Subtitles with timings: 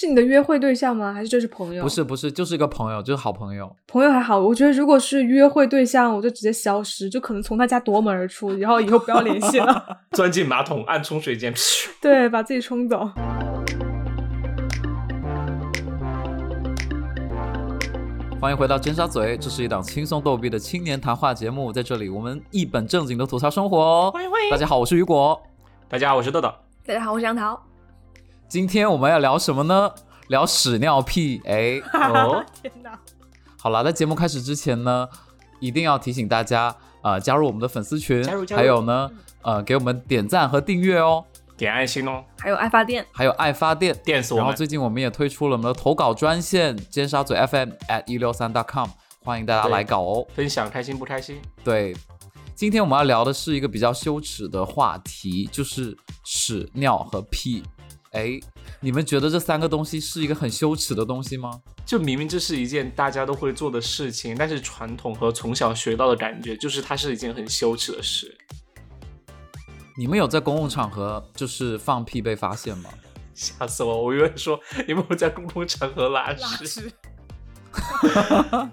[0.00, 1.12] 是你的约会对象吗？
[1.12, 1.82] 还是就是朋友？
[1.82, 3.70] 不是不是，就是一个朋友，就是好朋友。
[3.86, 9.98] 朋友还好，我觉得如果是约会对象，我就直接消失，就可能从他家夺门而出，然后以后不要联系了。
[10.16, 11.52] 钻进马桶，按冲水键，
[12.00, 13.10] 对，把自己冲走。
[18.40, 24.10] 欢迎回到尖沙咀，这是一档轻松逗逼的青年谈话节目，在这里我们一本正经的吐槽生活哦。
[24.14, 25.38] 欢迎欢迎，大家好，我是雨果。
[25.90, 26.50] 大家好，我是豆豆。
[26.86, 27.69] 大家好，我是杨桃。
[28.50, 29.94] 今天我们要聊什么呢？
[30.26, 31.40] 聊屎尿屁。
[31.44, 32.98] 哎， 哦，天哪！
[33.56, 35.08] 好了，在节目开始之前呢，
[35.60, 39.08] 一定要提醒大家，呃，加入我们的粉丝群，加入加入还有呢，
[39.42, 41.24] 呃，给我们点赞和订阅哦。
[41.56, 43.96] 点爱心哦，还有爱发电，还有爱发电。
[44.04, 44.56] 电死我们。
[44.56, 48.88] 最近我们也推出了我们的投稿专线，尖沙咀 FM at 一六三 com，
[49.22, 50.26] 欢迎大家来搞哦。
[50.34, 51.40] 分享开心不开心？
[51.62, 51.94] 对，
[52.56, 57.62] 今天我们要聊的是一个比较羞耻的话题，就是屎尿和屁。
[58.10, 58.40] 哎，
[58.80, 61.60] 你们觉得这三个东西是一个很羞耻的东西吗？
[61.86, 68.36] 就明明这是一件大家都会做的事情，但是传统和从小学到的感觉，就是它是一件很羞耻的事。
[69.96, 72.90] 你们有在公共场合就是放屁被发现吗？
[73.32, 74.04] 吓死我！
[74.04, 74.58] 我以为说
[74.88, 76.92] 你们有在公共场合拉屎。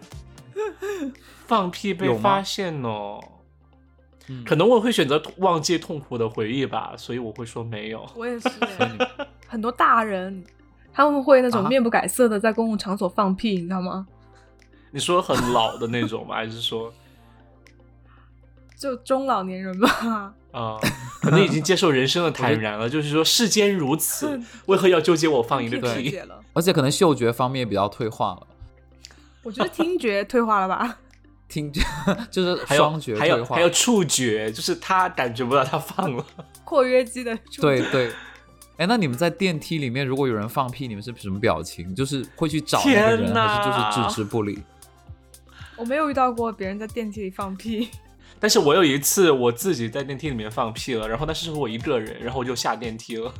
[1.45, 3.19] 放屁被发现哦。
[4.29, 8.05] 嗯可能我会选择忘记痛苦的回忆吧，所以我会说没有。
[8.15, 8.49] 我也是
[9.47, 10.43] 很多大人
[10.93, 14.05] 他们会那种啊面不改色的在公共场所放屁，你知道吗？
[14.91, 16.35] 你说很老的那种吗？
[16.35, 16.93] 还是说
[18.77, 20.33] 就中老年人吧。
[20.51, 20.79] 啊、
[21.21, 22.89] 可能已经接受人生的坦然了？
[22.89, 26.19] 就是说世间如此，为何要纠结我放一个屁？
[26.53, 28.47] 而且可能嗅觉方面比较退化了，
[29.43, 30.97] 我觉得听觉退化了吧？
[31.47, 31.81] 听觉
[32.29, 33.17] 就是还有双觉。
[33.17, 36.25] 还有还有触觉，就是他感觉不到他放了。
[36.63, 38.11] 括约肌的触觉对对。
[38.77, 41.95] 哎，那你们在电梯里面，如果有人放屁，你们是什么表情？
[41.95, 44.59] 就是会去找那个人，天哪还是就是置之不理？
[45.75, 47.89] 我没有遇到过别人在电梯里放屁。
[48.39, 53.33] 但是我有一次我自己在电梯里面放屁了，然后那是我一个人，然后我就下电梯了，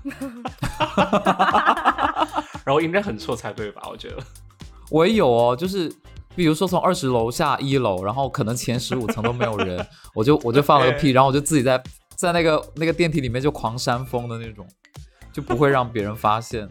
[2.66, 3.84] 然后应该很臭才对吧？
[3.92, 4.18] 我觉得。
[4.90, 5.92] 我也有哦，就是
[6.38, 9.84] 比如说从二十楼下一楼，然后可能前十五 层都没有人，
[10.14, 11.82] 我就我就放了个屁，然后我就自己在
[12.16, 14.66] 在那个那个电梯里面就狂扇风的那种，
[15.34, 16.70] 就不会让别人发现，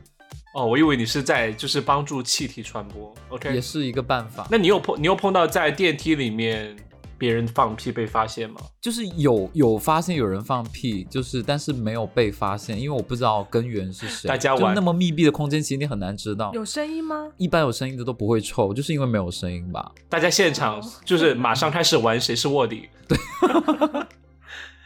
[0.55, 3.13] 哦，我以为你是在就是帮助气体传播。
[3.31, 4.47] OK，也是一个办法。
[4.49, 6.77] 那你有碰你有碰到在电梯里面
[7.19, 8.57] 别人放屁被发现吗？
[8.81, 14.29] 就是有有发现有人放屁，就是但是没有被发现，因为我不知道根源是谁。
[14.29, 16.51] 大家玩那么密闭的空间，其实你很难知道。
[16.55, 17.33] 有声音吗？
[17.37, 19.93] 一般有声音的都不会臭，就是因为没有声音吧。
[20.09, 22.89] 大家现场就是马上开始玩谁是卧底。
[23.09, 23.19] 对，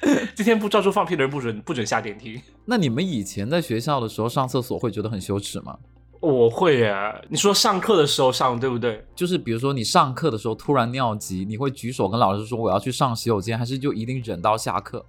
[0.34, 2.40] 今天不照出放屁的人不准不准下电梯。
[2.64, 5.78] 那你们以前在学校的时候上厕所会觉得很羞耻吗？
[6.20, 6.94] 我会耶，
[7.28, 9.02] 你说上课的时候上对不对？
[9.16, 15.04] 就是比如说你上课的时候突然尿急，你会举手跟老师说我要去上洗手间，还是就一定忍到下课？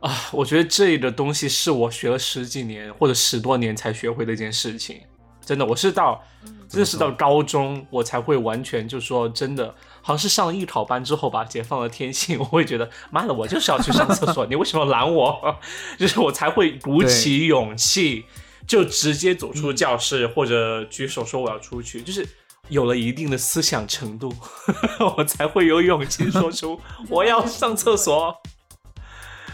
[0.00, 5.00] 啊，我觉得这个东西是我学了十几年或者十多年才学会的一件事情。
[5.40, 6.22] 真的，我是到
[6.68, 15.56] 真的是到高中我才会完全就说真的，好像是上了艺考班之后吧，解放了天性，我会觉得妈的，我就是要去上厕所， 你为什么拦我？
[15.98, 18.26] 就是我才会鼓起勇气，
[18.68, 22.24] 就直接走出教室、或者举手说我要出去，就是。
[22.70, 24.30] 有了一定的思想程度，
[25.16, 28.34] 我才会有勇气说出我要上厕所。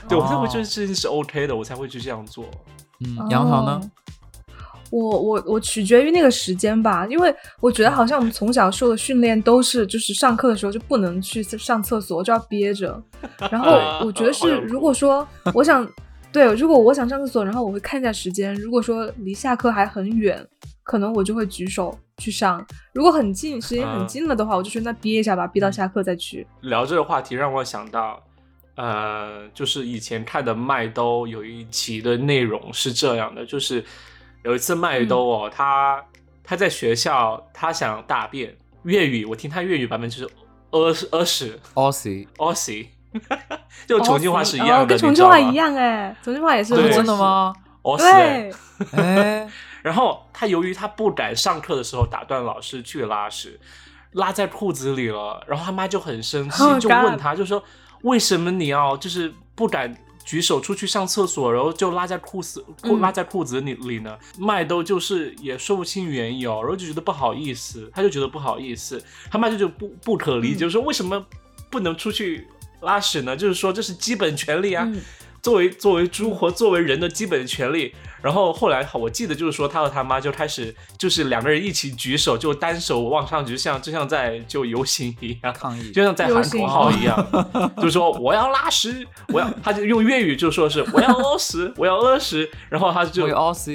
[0.09, 2.45] 对，我才会觉得这件是 OK 的，我才会去这样做。
[3.07, 3.81] 嗯，杨桃呢？
[3.81, 3.91] 哦
[4.91, 13.01] 我我我取决于那个时间吧，因为我觉得好像我们从小受的训练都是，就是上课的时候就不能去上厕所，就要憋着。
[13.51, 13.73] 然后
[14.05, 15.89] 我觉得是，如果说我想，
[16.35, 20.45] 对，如果我想上厕所，然后我会看一下时间，如果说离下课还很远，
[20.83, 22.59] 可能我就会举手去上；
[22.93, 26.45] 如果很近，时间很嗯近了的话，我就说那憋一下吧，憋到下课再去。
[26.63, 28.21] 聊这个话题让我想到，
[28.75, 33.85] 呃，就是以前看的麦兜有一集的内容是这样的，就是
[34.43, 36.05] 有一次麦兜哦，他
[36.43, 38.53] 他在学校他想大便，
[38.83, 40.29] 粤语我听他粤语版本就是
[40.71, 42.85] 呃呃屎 Aussie，呃屎，
[43.87, 45.55] 就重庆话是一样的，重庆话一。
[45.55, 47.53] 样哎，重庆话也是真的吗？
[47.83, 48.55] 哦屎对，
[48.93, 49.49] 哎，
[49.83, 53.61] 然后他由于他不敢上课的时候打断老师去拉屎，
[54.13, 57.63] 拉在裤子里了，然后他妈就很生气 Oh，就问他，就说
[58.03, 59.95] 为什么你要就是不敢
[60.25, 62.65] 举手出去上厕所，然后就拉在裤子
[63.01, 64.19] 拉在裤子里里呢？
[64.39, 71.23] 麦兜就是也说不清缘由，然后就觉得不好意思，他就觉得不好意思，他妈就就不不可理解，嗯就说为什么
[71.71, 72.49] 不能出去
[72.85, 73.37] 拉屎呢？
[73.37, 74.85] 就是说这是基本权利啊。
[74.87, 75.01] 嗯
[75.45, 77.95] 作为作为猪和作为人的基本权利。
[78.23, 87.15] 然后后来我记得就是说他和他妈就开始就是两个人一起举手，就单手往上举，像就像在就游行一样抗议，就像在喊口号一样，
[87.77, 93.25] 就是说我要拉屎，我要他就用粤语就说是我要屙屎，我要屙屎，然后他就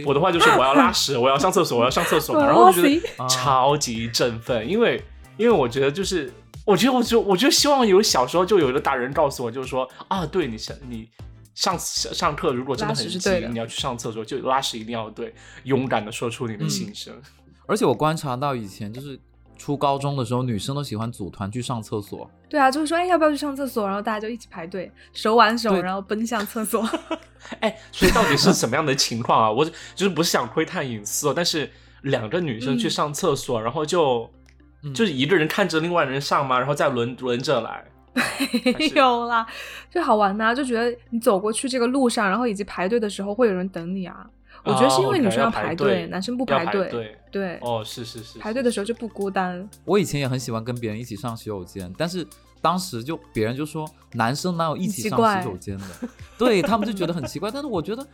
[0.07, 4.99] 我的话就是我要拉屎，我要上厕所，我要上厕所， 然后就觉得超级振奋，因为
[5.37, 6.33] 因为我觉得就是
[6.69, 11.09] 我觉得我就我就希望有小时候就有一个大人告诉我，就是说啊，对你上你。
[11.55, 15.35] 上上课如果真的很急，你要去上厕所，就拉屎一定要对，
[15.65, 17.13] 勇敢的说出你的心声。
[17.67, 19.19] 而且我观察到以前就是
[19.57, 22.31] 初高中的时候，女生都喜欢组团去上厕所。
[22.47, 23.85] 对啊，就是说，哎，要不要去上厕所？
[23.85, 26.87] 然后大家就一起排队，手挽手，然后奔向厕所。
[27.59, 29.51] 哎，所以到底是什么样的情况啊？
[29.51, 31.69] 我就是不是想窥探隐私哦，但是
[32.03, 34.29] 两个女生去上厕所，然后就
[34.93, 37.85] 就是一个人看着另外人上吗，然后再轮轮着来。
[38.77, 39.45] 没有啦，
[39.89, 44.25] 就好玩呐，就觉得你走过去这个路上，然后以及排队的时候会有人等你啊。
[44.65, 47.15] 我觉得是因为女生要排队，男生不排队。
[47.31, 49.67] 对，哦，是是是，排队的时候就不孤单。
[49.85, 52.27] 我以前也很喜欢跟别人一起上洗手间，但是
[52.59, 55.85] 当时就别人就说男生哪有一起上洗手间的，
[56.37, 57.49] 对他们就觉得很奇怪。
[57.49, 58.05] 但是我觉得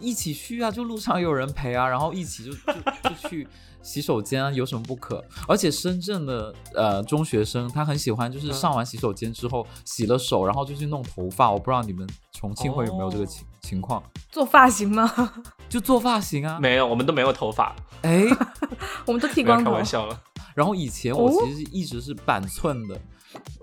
[0.00, 3.46] 一起去啊，就路上有人陪啊，然后一起就就就去。
[3.82, 5.24] 洗手间啊有什么不可？
[5.48, 11.50] 而且深圳的呃中学生他很喜欢，就是上完洗手间之后洗了手，然后就去弄头发。
[11.50, 14.02] 我不知道你们重庆会有没有这个情情况？
[14.30, 15.32] 做发型吗？
[15.66, 16.58] 就做发型啊？
[16.60, 17.74] 没有，我们都没有头发。
[18.02, 18.24] 哎，
[19.06, 19.70] 我们都剃光头。
[19.70, 20.20] 开玩笑了。
[20.54, 23.00] 然后以前我其实一直是板寸的，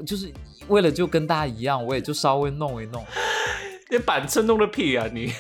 [0.03, 0.33] 就是
[0.67, 3.05] 为了就跟大家一样，我也就稍微弄一弄。
[3.91, 5.31] 你板寸弄个屁啊你！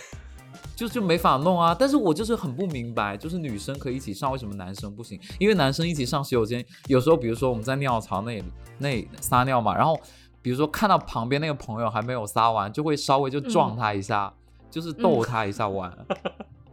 [0.77, 5.19] 就就没法弄啊，但是我就是很不明白，就是女生可以一起上，为什么男生不行？
[5.39, 8.39] 因为男生一起上洗手间，有时候比如说我们在尿槽那
[8.77, 9.99] 那撒尿嘛，然后
[10.39, 14.31] 比如说看到旁边那个朋友还没有撒完，就会稍微就撞他一下，
[14.69, 15.91] 就是逗他一下玩。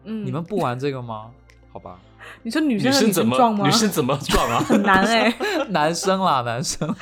[0.05, 1.31] 嗯，你们不玩这个吗？
[1.73, 1.99] 好吧。
[2.43, 3.65] 你说女生怎么撞吗？
[3.65, 4.61] 女生怎么撞啊？
[4.61, 5.35] 很难哎。
[5.71, 6.95] 男生啦，男生。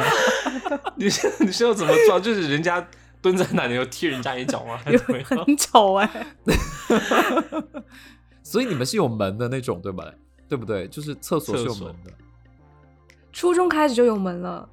[0.94, 2.22] 女生女生要怎么撞？
[2.22, 2.86] 就是人家。
[3.22, 4.78] 蹲在那里又踢人家一脚吗？
[5.46, 6.26] 很丑哎！
[8.42, 10.04] 所以你们是有门的那种对吧？
[10.48, 10.86] 对不对？
[10.88, 12.10] 就是厕所是有门的。
[13.32, 14.68] 初中开始就有门了。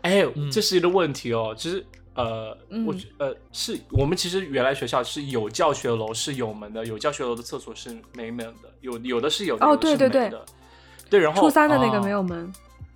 [0.00, 1.54] 哎，这是一个问题哦。
[1.56, 1.84] 其实
[2.14, 8.68] 呃，我呃是我们其实原来学校是有教学楼是有门的，有教学楼的厕所是没门的。
[8.80, 10.32] 有有的是有哦，对对对，
[11.08, 12.52] 对，然后初三的那个没有门。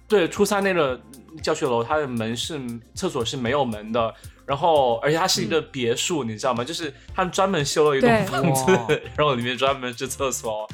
[0.08, 1.00] 对，初三那个
[1.42, 2.60] 教学楼它的门是
[2.94, 4.12] 厕所是没有门的。
[4.46, 6.62] 然后，而且它是一个别墅，你知道吗？
[6.62, 8.72] 就是他们专门修了一栋房子，
[9.16, 10.68] 然后里面专门是厕所，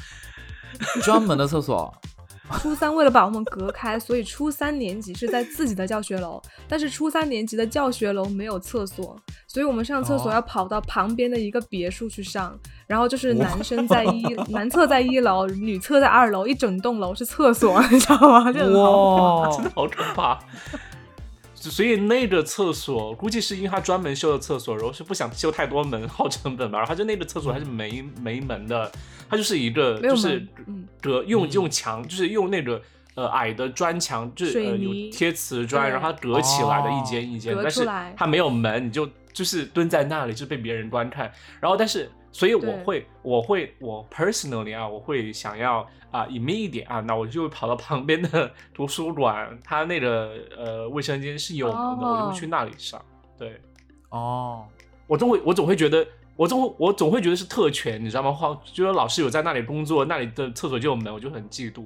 [1.01, 1.93] 专门的厕所。
[2.59, 9.17] 初三为了把我们隔开， 所以初三年级是在自己的教学楼，但是初三年级的教学楼没有厕所，
[9.47, 12.55] 所以我们上厕所要跑到旁边的一个别墅去上。
[12.85, 14.21] 然后就是男生在一
[14.51, 18.43] 男厕在一楼，女厕在二楼，一整栋楼是厕所，你知道吗？
[18.43, 18.71] 哇，真
[19.63, 20.37] 的好可怕。
[21.69, 26.79] 所以那个厕所估计是因为他专门修的厕所，然后是不想修太多门耗成本吧。
[26.79, 28.91] 然后他就那个厕所还是没没门的，
[29.29, 30.45] 它就是一个就是
[31.01, 32.81] 隔用用墙，就是用那个
[33.15, 41.31] 呃矮的砖墙，就是呃有贴瓷砖，然后它隔起来的一间一间，但是它没有门，你就就是蹲在那里就被别人观看。
[41.59, 42.11] 然后但是。
[42.33, 52.99] 所以我会，我会，我 personally 啊，我会想要啊隐秘一点啊，那我就跑到旁边的 图书馆，它那个呃卫生间是有门的，我就会去那里上。
[53.37, 53.61] 对，
[54.09, 54.65] 哦，
[55.05, 58.31] 我总会，我总会觉得，我总我总会觉得是特权，你知道吗？
[58.31, 61.85] 话就是老师有在那里工作，那里的厕所就有门，我就很嫉妒。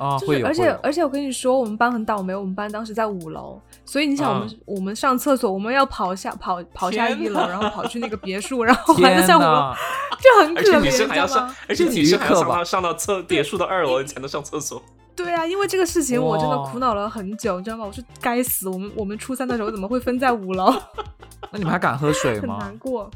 [0.00, 9.74] 啊，就是而且而且我跟你说，我们班很倒霉，我们班当时在五楼，所以你想我们我们上厕所，我们要跑下跑跑下一楼，然后跑去那个别墅，然后还要上五楼，
[10.18, 14.82] 就很可怜，女生还要上，而且女生还要上到上到厕别墅的二楼才能上厕所。
[15.14, 17.84] 对啊，因为这个事情我真的苦恼了很久，你知道吗？
[17.84, 20.72] 我说该死，我们我们初三的时候怎么会分在五楼？
[21.52, 22.58] 那你们还敢喝水吗？
[22.58, 23.10] 很难过。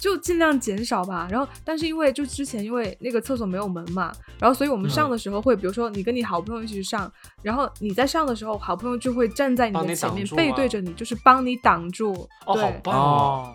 [0.00, 12.26] 就尽量减少吧，然后但是因为就之前因为那个厕所没有门嘛，然后所以我们上的时候会，比如说你跟你好朋友一起去上，然后你在上的时候，好朋友就会站在你的前面背对着你，就是帮你挡住。
[12.46, 13.54] 哦，好棒哦！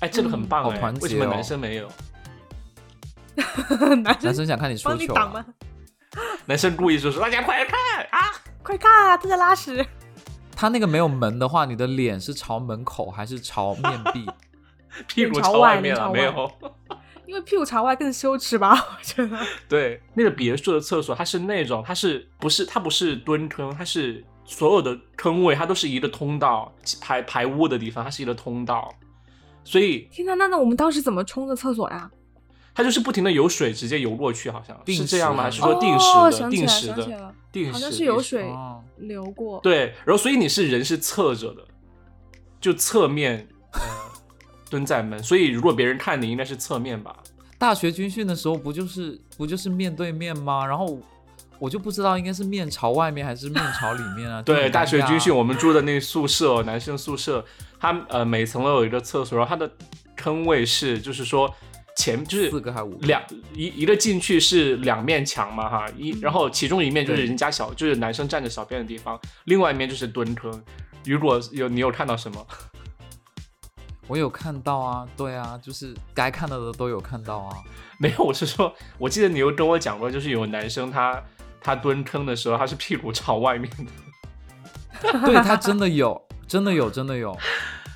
[0.00, 1.88] 哎，这个很棒哎，为什么男生没有？
[4.02, 5.46] 男生想看你出糗吗？
[6.46, 7.78] 男生故意说说大家快看
[8.10, 8.18] 啊，
[8.62, 9.86] 快看啊，他在拉屎。
[10.56, 14.26] 他那个没有门的话，你的脸是朝门口还是朝面壁？
[15.08, 16.50] 屁股朝外面了没有？
[17.26, 18.72] 因为屁股朝外更羞耻吧？
[18.74, 19.38] 我觉得。
[19.68, 28.92] 对，那个别墅的厕所，它是那种，它是不是它不是蹲坑，它是所有的坑位，它都是一个通道排排污的地方，它是一个通道。
[29.62, 32.10] 所以天呐，那那我们当时怎么冲的厕所呀？
[32.74, 35.44] 它就是不停的有水直接游过去，好像定是这样吗？
[35.44, 37.72] 还是说定时哦，的、想起来定时的、想起来了，定时？
[37.72, 39.60] 好像是有水哦流过。
[39.60, 41.62] 对，然后所以你是人是侧着的，
[42.60, 43.80] 就侧面呃
[44.70, 47.14] 蹲在门，所以如果别人看你，应该是侧面吧？
[47.58, 50.64] 大学军训的时候不就是不就是面对面吗？
[50.64, 50.98] 然后
[51.58, 54.40] 我就不知道应该是面朝外面还是面朝里面啊。
[54.46, 57.44] 对，大学军训我们住的那个宿舍，男生宿舍，
[57.78, 59.70] 它呃每层都有一个厕所，然后它的
[60.16, 61.54] 坑位是就是说
[61.96, 63.22] 前就是四个还五两
[63.54, 70.62] 一一个进去是两面墙嘛哈，一然后其中一面就是人家小就是男生站着小便的地方，另外一面就是蹲坑。
[71.04, 72.46] 如果有你有看到什么？
[74.10, 77.56] 我有看到啊，对啊，就是该看到的都有看到啊。
[77.96, 81.22] 没有，我是说，我记得你有跟我讲过，就是有男生他
[81.62, 85.12] 他蹲坑的时候，他是屁股朝外面的。
[85.24, 87.38] 对他真的有，真的有，真的有。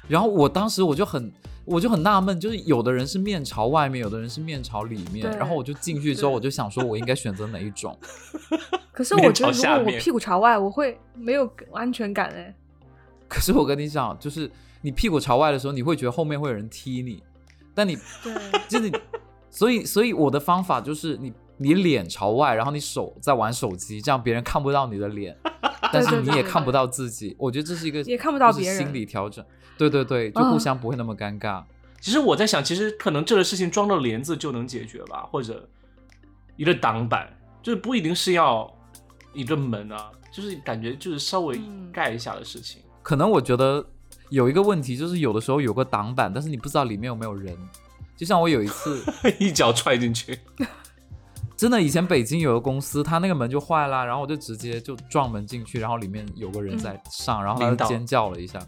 [0.06, 1.33] 然后我当时我就很，
[1.64, 5.28] 我就很纳闷，就是有的人是面朝外面，有的人是面朝里面。
[5.37, 7.99] 然后我就进去之后，我就想说，我应该选择哪一种？
[8.92, 12.54] 可是我觉得，如果我屁股朝外，我会没有安全感哎。
[13.26, 14.49] 可是我跟你讲，就是
[14.85, 17.23] 你屁股朝外的时候，你会觉得后面会有人踢你，
[17.75, 18.35] 但你对，
[18.69, 18.97] 就是你，
[19.49, 25.35] 所以所以我的方法就是你你脸朝外，然后你手在玩手机，这样别人看不到你的脸，
[25.91, 27.35] 但是你也看不到自己。
[27.38, 29.43] 我觉得这是一个也看不到就是别人心理调整。
[29.79, 31.64] 对对对，就啊互相不会那么尴尬。
[31.99, 35.67] 其实我在想，其实可能这个事情装个帘子就能解决吧，或者
[36.59, 38.71] 一个挡板，就是不一定是要
[39.33, 42.83] 一个门啊，就是感觉就是稍微嗯盖一下的事情。
[43.03, 43.83] 可能我觉得
[44.31, 47.57] 有一个问题，就是有的时候有个挡板，但是你不知道里面有没有人。
[48.16, 49.04] 就像我有一次，
[49.40, 50.38] 一脚踹进去，
[51.57, 57.87] 真的以前北京有个公司，它那个门就坏了，然后我就直接就撞门进去，然后里面有个人在上，然后他领导。
[57.87, 58.61] 就尖叫了一下，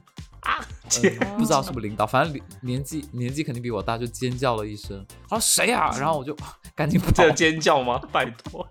[0.88, 6.36] 姐呃不知道是不是领导，反正年年纪年纪肯定比我大，就尖叫了一声，他说谁呀、然后我就
[6.74, 7.10] 赶紧跑。
[7.12, 8.00] 这，尖叫吗？
[8.10, 8.68] 拜托。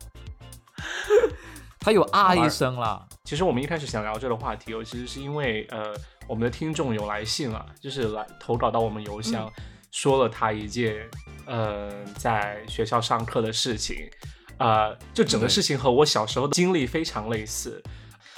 [1.80, 5.94] 他有啊一声了，其实我们一开始想聊这个话题哦，其实是因为呃，
[6.27, 9.51] 我们的听众有来信了，就是来投稿到我们邮箱，
[9.91, 11.08] 说了他一件
[11.46, 14.10] 呃在学校上课的事情，
[14.58, 17.84] 呃，就整个事情和我小时候的经历非常类似，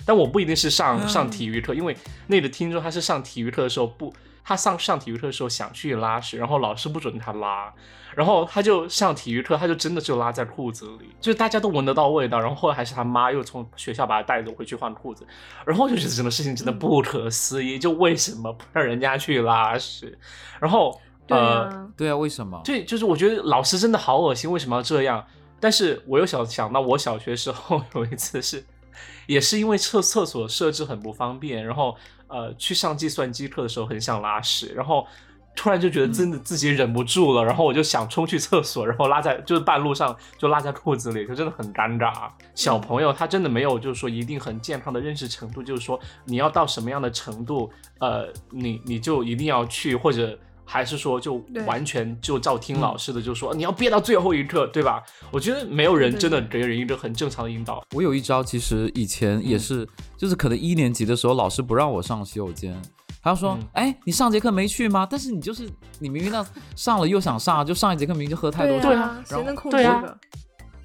[0.05, 1.07] 但我不一定是上嗯。
[1.07, 1.95] 上体育课，因为
[2.27, 4.13] 那个听众他是上体育课的时候不，
[4.47, 7.73] 他上上体育课的时候想去拉屎，然后老师不准他拉，
[8.15, 15.27] 然后他就上体育课，他就真的就拉在裤子里，就是大家都闻得到味道，然后后来还是他妈又从学校把他带走回去换裤子，
[15.65, 20.17] 然后我就觉得整个事情真的不可思议，就为什么不让人家去拉屎？
[20.61, 22.61] 然后对呃，啊，对啊，为什么？
[22.63, 25.21] 对，就是我觉得老师真的好恶心，为什么要这样？
[25.59, 28.65] 但是我又想想到我小学时候 有一次是，
[29.25, 31.97] 也是因为厕厕所设置很不方便，然后
[32.27, 35.05] 呃去上计算机课的时候很想拉屎，然后
[35.55, 42.29] 突然就觉得真的自己忍不住了，然后我就想冲去厕所，然后拉在就是半路上就拉在裤子里，就真的很尴尬。
[42.53, 50.37] 小朋友他真的没有就是说一定很健康的认识程度，就是说你要到什么样的程度，呃，你你就一定要去或者。
[50.69, 55.01] 还是说就完全就照听老师的，就说你要憋到最后一刻，对吧？
[55.31, 57.81] 我觉得没有人真的给人一个很正常的引导。
[57.95, 62.79] 我有一招，其实以前也是，就是可能一年级的时候，老师不让我上洗手间，
[63.21, 65.07] 他就说嗯：“哎、你上节课没去吗？
[65.09, 65.69] 但是你就是
[65.99, 66.45] 你明明那
[66.75, 68.89] 上了又想上，就上一节课明明就喝太多酒。
[68.89, 70.17] 对啊，谁能控制对啊这个？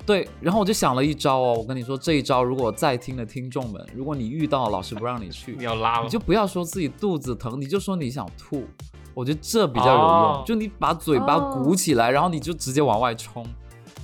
[0.04, 8.64] 对，然后我就想了一招哦，我跟你说这一招，如果在听的听众们，如果你遇到老师不让你去你，要拉了你，就不要说自己肚子疼，你就说你想吐，
[9.14, 10.00] 我觉得这比较有用。
[10.00, 13.46] 哦就你把嘴巴鼓起来，然后你就直接往外冲，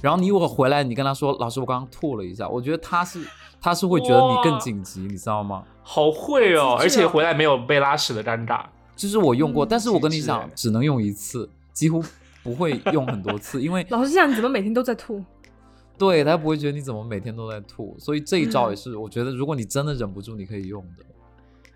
[0.01, 3.27] 然后你一会儿回来，你跟他说老师我刚刚吐了一下，我觉得他是
[3.61, 5.65] 他是会觉得你更紧急，你知道吗？
[5.83, 8.65] 好会哦，而且回来没有被拉屎的尴尬。
[8.95, 12.03] 就是我用过，嗯但是我跟你讲欸，只能用一次，几乎
[12.43, 15.25] 不会用很多次，因为老师想你怎么每天都在吐？
[15.97, 21.05] 对他不会觉得你怎么每天都在吐，所以这一招也嗯是我觉得如果你真的忍不住，你可以用的。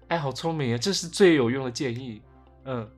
[0.08, 2.20] 哎，好聪明啊，这是最有用的建议。
[2.64, 2.88] 嗯，嗯，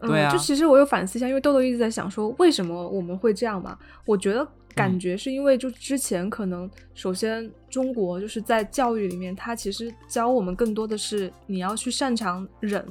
[0.00, 3.78] 对啊就其实我有反思一下，因为豆豆一直在想说为什么我们会这样嘛？
[4.04, 12.84] 我觉得感觉是因为就之前可能首先中国就是在教育里面，它其实教我们更多的是你要去擅长忍，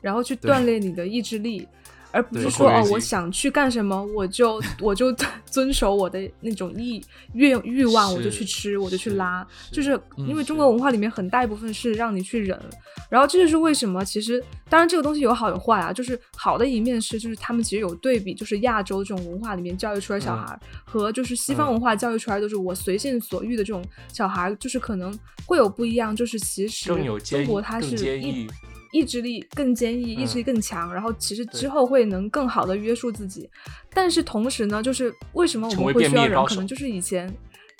[0.00, 1.68] 然后去锻炼你的意志力。
[2.12, 5.14] 而不是说哦，我想去干什么，我就 我就
[5.46, 7.02] 遵守我的那种意
[7.34, 12.58] 愿欲望，我就去吃，我就去拉，是就是嗯因为中国文化里面很大一部分是让你去忍，
[13.08, 28.48] 然后这就是为什么其实当然这个东西有好有坏啊，就是好的一面是就是他们其实有对比，就是亚洲这种文化里面教育出来小嗯孩、和就是西方嗯文化教育出来就是我随心所欲的这种小孩，就是可能会有不一样，就是其实中国它是一。
[28.92, 33.48] 意志力更坚毅，意志力更强，然后其实之后会能更好的约束自己。
[33.92, 36.44] 但是同时呢，就是为什么我们会需要人？
[36.44, 37.32] 可能就是以前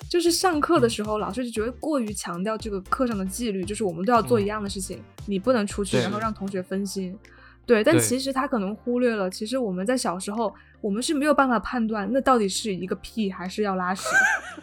[0.09, 7.17] 就是上课的时候，老师就觉得过于强调这个课上的纪律，就是我们都要做一样的事情，你不能出去，然后让同学分心。
[7.63, 14.03] 对，但其实他可能忽略了，其实我们在小时候，我们是没有办法判断那到底是一个屁还是要拉屎，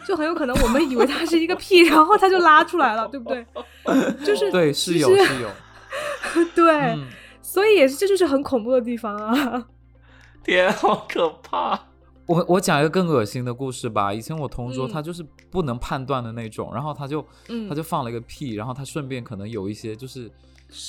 [0.05, 3.45] 就很有可能我们以为它是一个屁，然后它就拉出来了，对不对？
[4.25, 5.49] 就是对，是有是有，
[6.55, 6.97] 对，
[7.41, 9.67] 所以也是这就是很恐怖的地方啊！
[10.43, 11.79] 天，好可怕！
[12.25, 14.13] 我我讲一个更恶心的故事吧。
[14.13, 17.25] 以前我同桌他就是不能判断的那种，然后他就
[17.67, 20.31] 他就放了一个屁，然后他顺便可能有一些就是。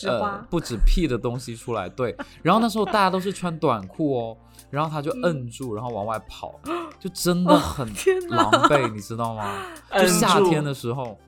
[0.07, 2.15] 呃，不止屁的东西出来，对。
[2.43, 4.37] 然后那时候大家都是穿短裤哦，
[4.69, 6.61] 然后他就摁住，然后往外跑，
[6.99, 7.87] 就真的很
[8.29, 9.65] 狼狈，你知道吗？
[9.99, 11.19] 就夏天的时候，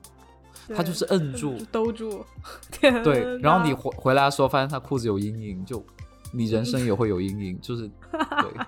[0.75, 2.23] 他就是摁住，兜住。
[2.79, 5.83] 对，然后你回回来的时候，发现他裤子有阴影，就
[6.31, 8.65] 你人生也会有阴影， 就是对，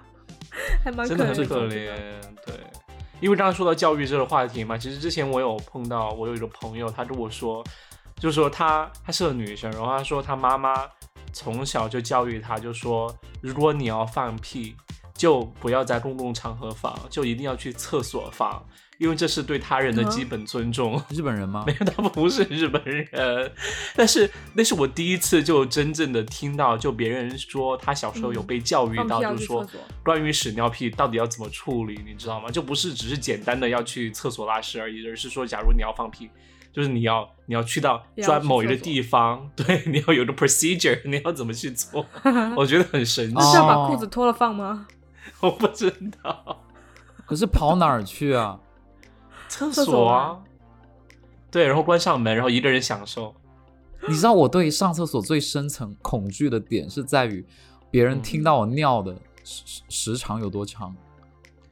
[0.83, 1.95] 还蛮真的很可怜。
[2.45, 2.55] 对，
[3.21, 7.63] 因为刚刚说到教育这个话题嘛，其实之前我有碰到，我有一个朋友，他跟我说。
[8.17, 10.73] 就说，她她是个女生，然后她说她妈妈
[11.33, 14.73] 从小就教育她，就说如果你要放屁，
[15.13, 18.65] 就不要在公共场合放，就一定要去厕所放，
[18.97, 21.01] 因为这是对他人的基本尊重。
[21.09, 21.63] 日本人吗？
[21.67, 23.51] 没有，他不是日本人。
[23.95, 29.65] 但是那是我第一次就真正的听到，就别人说他小时候有被教育到，就是说
[30.03, 32.49] 关于屎尿屁到底要怎么处理，你知道吗？
[32.49, 36.29] 就不是只是简单的要去厕所拉屎而已，而是说假如你要放屁。
[36.73, 42.05] 就是你要你要去到专某一个地方， 对，你要有个 procedure，你要怎么去做？
[42.57, 43.41] 我觉得很神奇。
[43.49, 44.85] 是要把裤子脱了放吗？
[45.39, 45.89] 我不知
[46.21, 46.65] 道。
[47.25, 48.59] 可是跑哪儿去啊？
[49.47, 50.39] 厕所啊。
[51.49, 53.33] 对，然后关上门，然后一个人享受。
[54.07, 57.45] 你知道我对上厕所最深层恐惧的点是在于
[57.89, 60.95] 别人听到我尿的时时长有多长？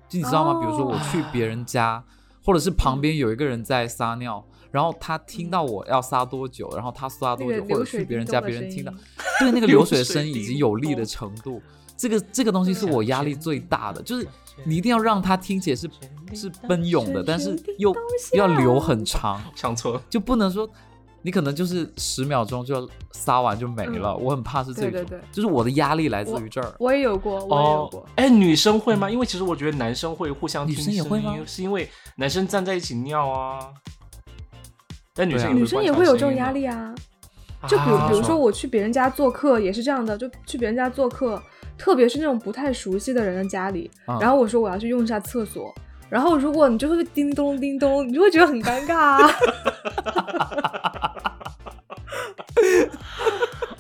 [0.08, 0.60] 就你知道吗？
[0.60, 2.04] 比如说我去别人家，
[2.44, 4.44] 或者是旁边有一个人在撒尿。
[4.72, 8.92] 然后他听到我要撒多久，然后他撒多久，或者去别人家，别人听到，
[9.40, 11.62] 对那个流水声以及 有力的程度，
[11.96, 14.28] 这个这个东西是我压力最大的，就是
[14.64, 15.90] 你一定要让他听起来是
[16.34, 17.96] 是奔涌的，但是又
[18.34, 20.02] 要留很长，想错。
[20.10, 20.70] 就不能说
[21.22, 26.74] 你可能就是十秒钟就要撒完就没了，我很怕是这种，就是我的压力来自于这儿。
[26.80, 28.06] 我也有过，我也有过。
[28.16, 29.10] 哎，女生会吗？
[29.10, 33.70] 因为其实我觉得男生会互相听声音，是因为男生站在一起尿啊。
[35.16, 36.94] 但女生女生也会有这种压力啊，
[37.68, 41.40] 就比如比如说我去别人家做客也是这样的，就去别人家做客，
[41.78, 45.74] 特别是那种不太熟悉的人的家里，然后我说我要去用一下厕所，
[46.10, 49.30] 然后如果你就会叮咚叮咚，你就会觉得很尴尬啊。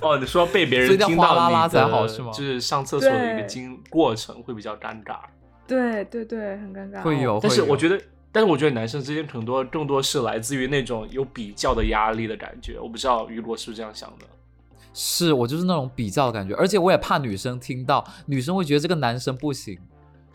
[0.01, 5.17] 哦，你说被别人听到了才好是吗就是上厕所的一个经过程会比较尴尬。
[5.65, 7.01] 对对对，很尴尬。
[7.01, 7.99] 会有，但是我觉得。
[8.35, 14.25] 但是我觉得男生之间很多更多是来自于那种有比较的压力的感觉，我不知道雨果是不是这样想的。
[14.93, 19.77] 是我就是那种比较的感觉，而且我也怕女生听到，女生会觉得这个男生不行。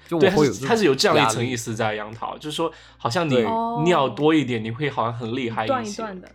[0.07, 3.45] 就我会有，他是有这样一层意思在杨桃，就是说好像你
[3.85, 6.03] 尿多一点，你会好像很厉害一些。
[6.03, 6.33] 的。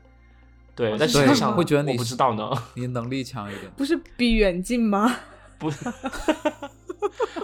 [0.75, 3.71] 对，但实际上会觉得你不知道呢，你能力强一点。
[3.75, 5.15] 不是比远近吗？
[5.57, 5.71] 不，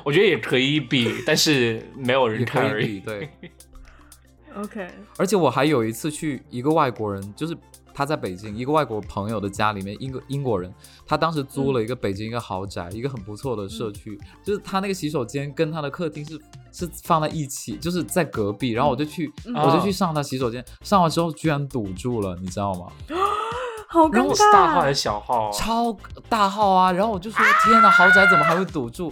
[0.03, 2.99] 我觉得也可以比，但是没有人看而已。
[2.99, 3.29] 对。
[4.55, 7.55] OK，而且我还有一次去一个外国人，就是
[7.93, 10.73] 他在北京一个外国朋友的家里面，英国英国人，
[11.05, 16.39] 他当时租了一个北京一个豪宅，一个很不错的社区，就是他那个洗手间跟他的客厅是
[16.71, 22.87] 是放在一起，就是在隔壁，然后我就去我就去上他洗手间，上完之后居然堵住了，你知道吗？
[23.89, 25.51] 好尴尬，大号还是小号？
[25.51, 25.95] 超
[26.29, 26.91] 大号啊！
[26.91, 29.11] 然后我就说天哪，豪宅怎么还会堵住？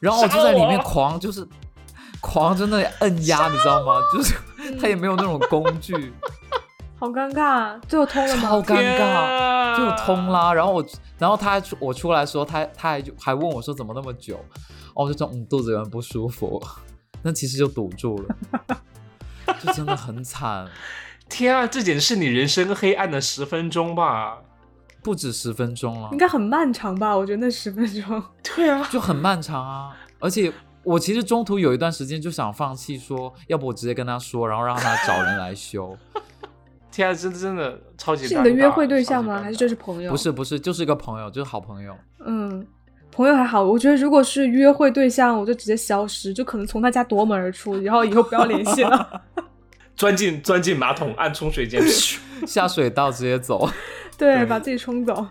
[0.00, 1.46] 然后我就在里面狂就是
[2.20, 4.00] 狂在那里摁压，你知道吗？
[4.12, 4.34] 就是。
[4.80, 5.92] 他也没有那种工具，
[6.96, 8.42] 好尴尬，最后通了吗？
[8.42, 10.54] 超尴尬，就通啦。
[10.54, 10.84] 然后我，
[11.18, 14.36] 然后他出我出来说，他他还就还问我说怎么那么久？
[14.94, 16.62] 哦，我就说嗯肚子有点不舒服，
[17.22, 18.36] 那其实就堵住了，
[19.60, 20.66] 就真的很惨。
[21.28, 24.38] 天啊，这简直是你人生黑暗的十分钟吧？
[25.02, 27.14] 不止十分钟了，应该很漫长吧？
[27.16, 28.22] 我觉得那十分钟，
[28.54, 30.52] 对啊，就很漫长啊，而且。
[30.86, 35.96] 我其实中途有一段时间就想放弃，说要不我直接跟他说，然后让他找人来修。
[36.94, 38.28] 天啊，真真的超级！
[38.28, 39.40] 是你的约会对象吗？
[39.42, 40.10] 还是就是朋友？
[40.10, 41.96] 不是不是，就是一个朋友，就是好朋友。
[42.24, 42.64] 嗯，
[43.10, 43.62] 朋友还好。
[43.62, 49.22] 我觉得如果是约会对象，我就直接消失，就可能从他家夺门而出，然后以后不要联系了。
[49.96, 51.82] 钻进钻进马桶，按冲水键，
[52.46, 53.68] 下水道直接走。
[54.16, 55.26] 对，把自己冲走。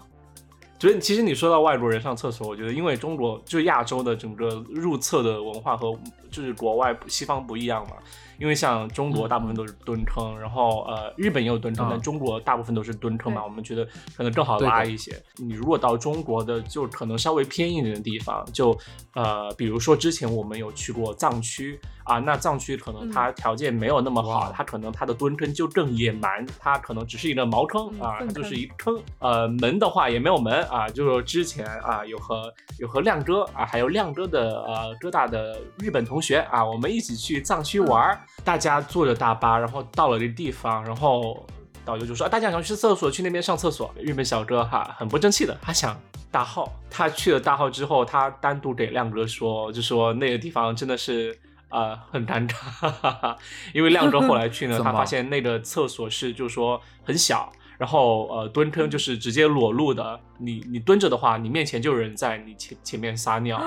[0.80, 5.98] 所以其实你说到外国人上厕所，我觉得因为中国就亚洲的整个入厕的文化和
[6.30, 7.96] 就是国外西方不一样嘛。
[8.44, 15.16] 因为像中国大部分都是蹲坑，然后呃日本也有蹲坑，但中国大部分都是蹲坑嘛，我们觉得可能更好拉一些。
[15.38, 18.78] 你如果到中国的就可能稍微偏一点的地方，就
[19.14, 29.02] 呃比如说之前我们有去过藏区啊，那藏区可能它条件没有那么好，它可能它的蹲坑就更野蛮，它可能只是一个茅坑啊，它就是一坑。
[29.20, 38.20] 呃门的话也没有门啊，就是之前啊有和有和亮哥啊还有亮哥的呃哥大的日本同学啊，我们一起去藏区玩。
[38.44, 41.46] 大家坐着大巴，然后到了这地方，然后
[41.86, 46.00] 导游就说：“大家想去厕所，去那边上厕所。”日本小哥哈很不争气的，他想
[46.32, 46.72] 大号。
[46.90, 51.38] 他去了大号之后，他单独给亮哥说，就说那个地方真的是
[51.70, 53.36] 呃很尴尬，
[53.74, 57.52] 因为亮哥后来去呢，他发现那个厕所是就说很小，
[57.84, 63.62] 然后呃蹲坑就是直接裸露的，你你蹲着的话，你面前就有人在你前前面撒尿。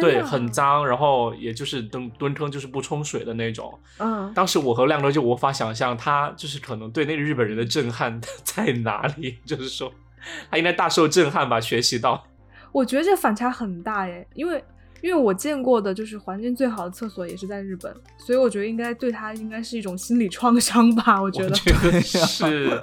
[0.00, 3.78] 对，很脏，然后也就是蹲蹲坑，就是不冲水的那种。
[3.98, 9.92] 嗯，当时我和亮哥就无法想象，他就是可能对那个日本人的震撼 在哪里，就是说
[10.50, 12.24] 他应该大受震撼吧，学习到。
[12.72, 14.64] 我觉得这反差很大耶，因为
[15.02, 21.54] 因为我见过的就是环境最好的厕所也是在日本，所以我觉得应该对他应该是一种心理创伤吧，我觉得
[22.00, 22.82] 是。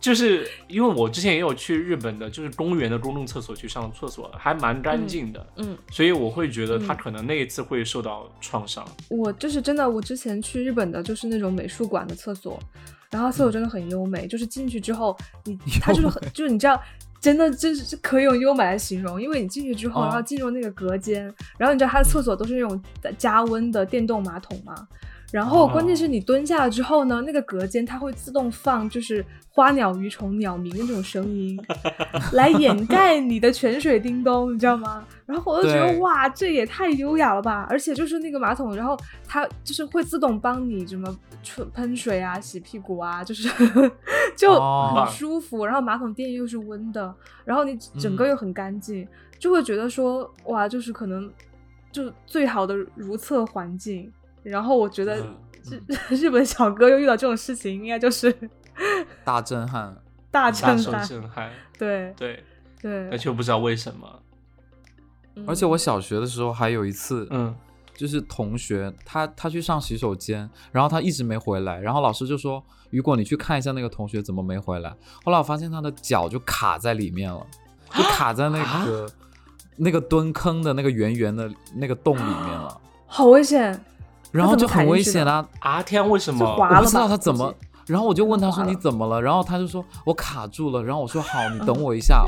[0.00, 8.86] 就是因为我之前也有去日本的，就是公园的公共厕所去上厕所，还蛮干净的，嗯，所以我会觉得他可能那一次会受到创伤。
[9.08, 12.60] 我就是真的，我之前去日本的就是那种美术馆的厕所，
[13.10, 16.80] 然后厕所真的很优美，就是进去之后，你它就是很就是你知道，
[17.20, 21.24] 真的就是可以用优美来形容，因为你进去之后，然后进入那个隔间，
[21.58, 22.80] 然后你知道它的厕所都是那种
[23.18, 24.86] 加温的电动马桶嘛。
[25.36, 31.62] 然后关键是你蹲下了之后呢，那个隔间它会自动放就是花鸟鱼虫鸟鸣的那种声音，
[32.32, 35.04] 来掩盖你的泉水叮咚，你知道吗？
[35.26, 37.66] 然后我就觉得哇，这也太优雅了吧！
[37.68, 38.96] 而且就是那个马桶，然后
[39.28, 43.46] 它就是会自动帮你什么喷喷水啊、洗屁股啊，就是
[44.38, 44.58] 就
[44.94, 45.66] 很舒服。
[45.66, 49.06] 然后马桶垫又是温的，然后你整个又很干净，
[49.38, 51.30] 就会觉得说哇，就是可能
[51.92, 54.10] 就最好的如厕环境。
[54.50, 55.16] 然后我觉得
[55.64, 55.80] 日
[56.16, 58.34] 日本小哥又遇到这种事情，应该就是
[59.24, 59.96] 大 震撼，
[60.30, 61.50] 大震撼，震撼。
[61.78, 62.44] 对对
[62.80, 64.08] 对，而且我不知道为什么。
[65.46, 67.54] 而且我小学的时候还有一次，嗯，
[67.94, 77.46] 就是同学他他去上洗手间，然后他一直没回来，然后老师就说：“雨果你去看一下那个同学怎么没回来。”后来我发现他的脚就卡在里面了，
[77.92, 79.06] 就卡在那个
[79.76, 83.78] 那个蹲坑的那个圆圆的那个洞里面了，好危险。
[84.36, 85.46] 然后就很危险啊！
[85.60, 86.44] 啊天，为什么？
[86.44, 87.52] 我不知道他怎么。
[87.86, 92.26] 然后我就问他说：“你怎么了？”然后他就说：“我卡住了。”然后我说：“好，你等我一下。”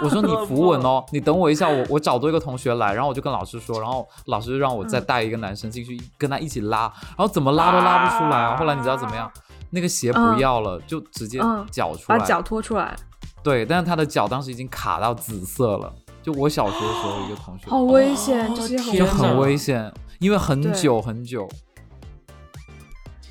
[0.00, 6.82] 我说：“你扶稳哦，你等我一下，我我找多一个同学来。”然后我就跟老师说，然后老师就让我再带一个男生进去跟他一起拉。
[6.82, 8.56] 然后怎么拉都拉不出来啊！
[8.56, 9.28] 后来你知道怎么样？
[9.70, 11.40] 那个鞋不要了，就直接
[11.72, 12.94] 脚出来，把脚拖出来。
[13.42, 15.92] 对，但是他的脚当时已经卡到紫色了。
[16.22, 19.92] 就我小学的时候一个同学，好危险，这些就很危险。
[20.18, 21.48] 因为很久很久，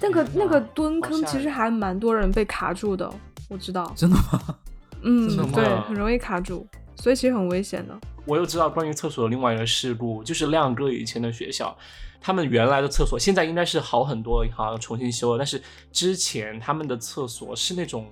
[0.02, 3.12] 那个那个蹲坑其实还蛮多人被卡住的，
[3.50, 3.91] 我知道。
[3.95, 4.58] 真的吗？
[5.02, 7.98] 嗯，对，很容易卡住，所以其实很危险的。
[8.26, 11.78] 我又知道关于厕所的另外一个事故，就是亮哥以前的学校，
[12.19, 18.12] 他们原来的厕所现在应该是好很多，好像重新修了，但是之前他们的厕所是那种。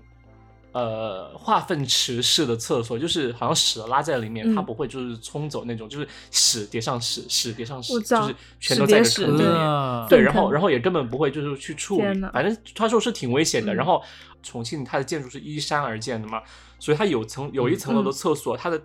[0.74, 10.08] 呃，化粪池式的厕所，就是好像屎拉在里面，它不会就是冲走那种，就是屎叠上屎，屎叠上屎，就是全都在一个坑里面。
[10.10, 13.74] 对，然后然后也根本不会就是去处理，反正他说是挺危险的。
[13.76, 14.02] 然后
[14.42, 16.42] 重庆它的建筑是依山而建的嘛，
[16.80, 18.82] 所以它有层有一层楼的厕所，它的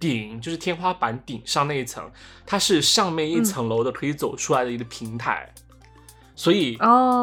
[0.00, 2.10] 顶就是天花板顶上那一层，
[2.46, 5.52] 它是上面一层楼的可以走出来的一个平台。
[6.36, 6.76] 所以，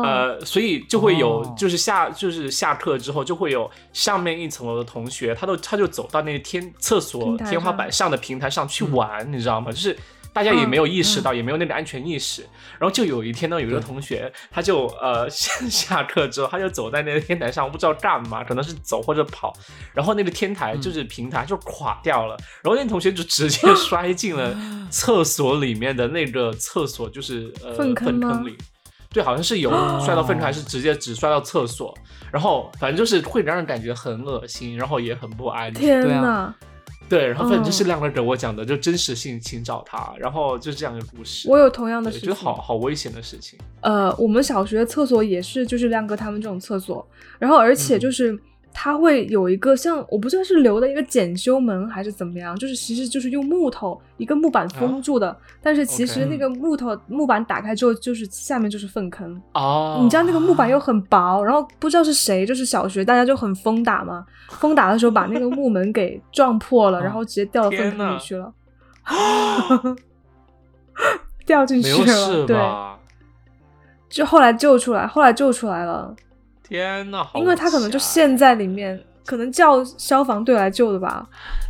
[0.03, 9.71] 呃，所以就会有，就是下，就是下课之后，就会有上面一层楼的同学，他都他就走到那个天厕所天花板上的平台上去玩，你知道吗？
[9.71, 9.95] 就是
[10.33, 12.41] 大家也没有意识到，也没有那个安全意识。
[12.79, 19.53] 然后就有一天呢，有一个同学，他就呃下 下课之后，他就走在那个天台上，不知道干嘛，可能是走或者跑，
[19.93, 24.57] 然后那个天台就是平台就垮掉了，然后那同学就直接 摔进了
[24.89, 28.57] 厕所里面的那个厕所，就是呃粪坑里。
[29.13, 29.69] 对，好像是有
[30.01, 31.95] 摔到粪池，还是直接只摔到厕所，
[32.31, 35.71] 然后反正就是会让人感觉很恶心，然后也很不安。
[35.71, 36.53] 天哪！
[37.09, 41.47] 对，然后反正就是亮哥给我讲的，就真实性，请找他，然后就这样一个故事。
[41.47, 43.59] 我有同样的事情，觉得好好危险的事情。
[43.81, 47.05] 呃，我们小学厕所也是，就是亮哥他们这种厕所，
[47.37, 48.39] 然后而且就是
[48.73, 59.39] 它会有一个像我不知道是留的一个检修门还是怎么样，就是其实就是用木头一个木板封住的，但是其实那个木头木板打开之后，就是下面就是粪坑。
[59.53, 68.53] 哦，你知道那个木板又很薄，然后不知道是谁，就是小学大家就很疯打嘛，疯打的时候把那个木门给撞破了， 哦然后直接掉到粪坑里去了，
[71.45, 72.57] 掉进去了，对，
[74.09, 76.15] 就后来救出来，后来救出来了，
[76.73, 81.23] 天呐，好因为他可能就陷在里面，可能叫消防队来救的吧，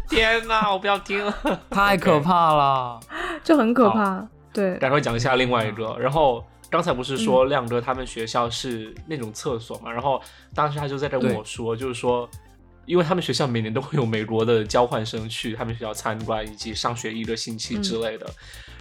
[0.10, 1.36] 天呐，我不要听了。
[1.70, 2.98] 太可怕了。
[3.44, 5.94] 就很可怕，对，赶快讲一下另外一个。
[6.00, 9.92] 然后刚才不是嗯说亮哥他们学校是那种厕所嘛？
[9.92, 10.22] 然后
[10.56, 12.30] 当时他就在这跟我说，就是说，
[12.86, 18.26] 因为他们学校每年都会有美国的交换生去他们学校参观以及上学一个星期之类的，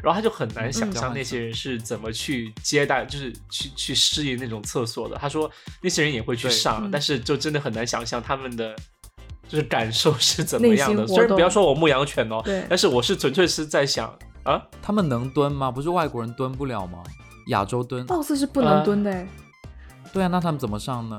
[0.03, 5.17] 然后他就很难想嗯象那些人是怎么去接待，就是去去适应那种厕所的。
[5.17, 8.75] 他说那些人也会去上，嗯但是就真的很难想象他们的。
[9.49, 11.07] 就是感受是怎么样的？
[11.07, 14.09] 虽然不要说我牧羊犬哦，对但是我是纯粹是在想
[14.45, 15.71] 啊，他们能蹲吗？
[15.71, 17.03] 不是外国人蹲不了吗？
[17.49, 18.07] 亚洲蹲。
[18.07, 19.29] 貌似是不呃能蹲的欸，
[20.11, 21.19] 对啊，那他们怎么上呢？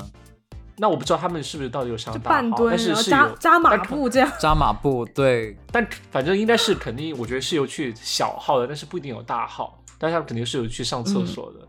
[0.77, 11.59] 那我不知道他们是不是到底有上就大半蹲，号但是然后是有扎扎马步这样，扎马步，对，但反正应该是肯定，我觉得是有去小号的，但是不一定有大号，但是他们肯定是有去上厕所的。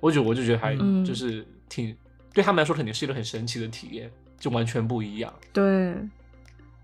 [0.00, 1.94] 我觉我就觉得还嗯就是挺、
[2.32, 5.32] 对他们来说肯定是一个很神奇的体验，就完全不一样。
[5.52, 5.94] 对，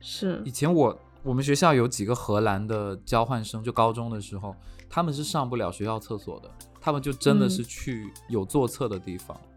[0.01, 4.55] 是以前我我们学校有几个荷兰的交换生，就高中的时候，
[4.89, 9.39] 他们是上不了学校厕所的，他们就真的嗯是去有坐厕的地方。
[9.43, 9.56] 嗯，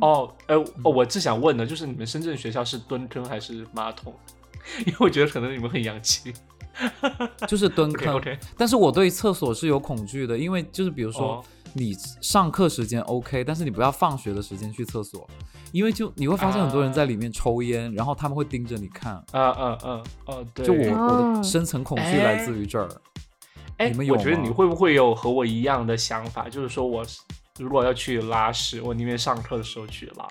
[0.00, 4.14] 哦，呃，哦，我只想问的就是你们深圳学校是蹲坑还是马桶？
[4.86, 6.32] 因为我觉得可能你们很洋气。
[7.48, 8.14] 就是蹲坑。
[8.14, 15.28] OK，但是我对厕所是有恐惧的，因为就是比如说哦你上课时间 OK，但是你不要放学的时间去厕所，
[15.72, 19.14] 因为就你会发现很多人在里面抽烟，然后他们会盯着你看。
[19.32, 20.66] 啊啊啊哦，对。
[20.66, 22.88] 就我我哦的深层恐惧来自于这儿。
[23.78, 26.48] 哎，你们有我觉得你会不会有和我一样的想法？
[26.48, 27.04] 就是说我
[27.58, 30.26] 如果要去拉屎，我宁愿上课的时候去拉。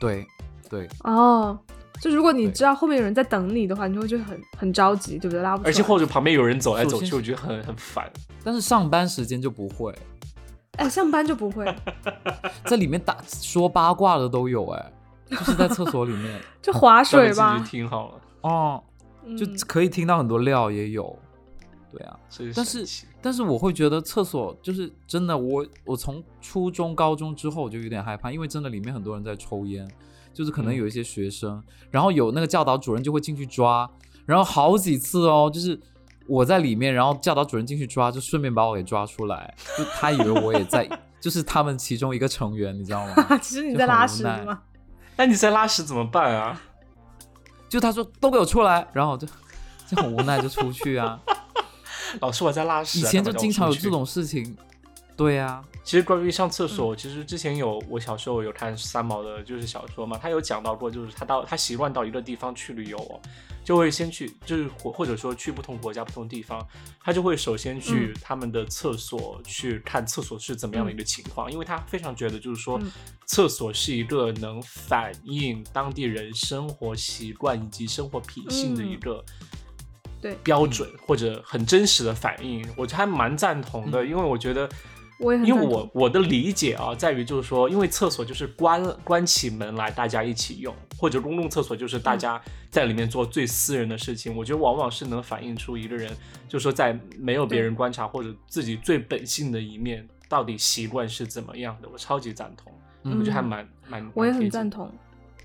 [0.00, 0.26] 对
[0.68, 1.58] 对，哦，
[2.00, 5.42] 就如果你知道后面有人在等你的话，你就会觉得很很着急，对不对？
[5.42, 5.70] 拉不出来。
[5.70, 8.10] 而且或者旁边有人走来走去，我觉得很很烦。
[8.42, 9.94] 但是上班时间就不会，
[10.78, 11.66] 哎，上班就不会，
[12.64, 14.92] 在里面打说八卦的都有哎，
[15.28, 17.62] 就是在厕所里面 就划水吧。
[17.68, 18.82] 听好了，哦，
[19.36, 21.14] 就嗯可以听到很多料也有，
[21.92, 22.18] 对啊。
[22.30, 22.86] 真但是
[23.22, 29.86] 但是我会觉得厕所就是真的，我我从初中、高中之后我就有点害怕，因为真的里面很多人在抽烟，
[30.32, 33.90] 就是可能嗯有一些学生，然后有那个教导主任就会进去抓，
[34.24, 35.78] 然后好几次哦，就是
[36.26, 40.88] 我在里面，然后教导主任进去抓，就顺便把我给抓出来，就他以为我也在，
[41.20, 43.38] 就是他们其中一个成员，你知道吗？
[43.42, 44.62] 其实你在拉屎吗？
[45.16, 46.58] 那你在拉屎怎么办啊？
[47.68, 49.26] 就他说都给我出来，然后我就
[49.86, 51.20] 就很无奈就出去啊。
[52.20, 53.08] 老师我在拉屎、啊。
[53.08, 53.90] 以前就经常有这。
[53.90, 54.56] 种事情，
[55.16, 63.20] 对啊，其实关于上厕嗯所，其实之前有我小时候有看三毛的，就是小说嘛，他有讲到过，就是他到他习惯到一个地方去旅游哦，
[63.64, 66.64] 就会先去，就是或或者说去不同国家、不同地方，
[67.02, 72.90] 他就会首先去他们的厕所、去看厕所是怎么样的一个情况，因为他非常觉得就是说，嗯
[73.26, 79.24] 厕所是一个能反映当地人生活习惯以及生活品性的一嗯个。
[80.20, 80.36] 对。
[80.42, 84.68] 标准或者很真实的反应，我还蛮赞同的，因为我觉得，
[85.18, 96.10] 我也很因为我我的理解啊，在于就是说，因为厕所就是关关起门来大家一起用，或者公共厕所就是大家在里面做最私人的事情，我觉得往往是能反映出一个人，
[96.48, 102.72] 就是说在没有别人观察或者自己最本性的一面，到底习惯是怎么样的，我超级赞同，
[103.04, 103.18] 嗯。
[103.18, 104.90] 我觉得还蛮蛮，我也很赞同。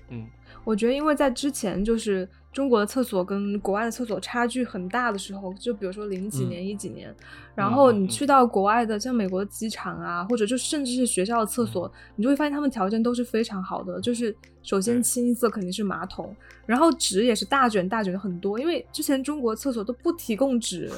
[0.08, 0.26] 嗯。
[0.64, 7.14] 我觉得，因为在之前就是中国的厕所跟国外的厕所差距很大的时候，就比如说零几嗯年、一几年，
[7.54, 14.00] 然后你去到国外的，像美国的机场啊，或者就甚至是学校的厕所，你就会发现他们条件都是非常好的。
[14.00, 20.90] 就是首先清一色肯定是马桶，然后纸也是大卷大卷的很多，因为之前中国厕所都不提供纸，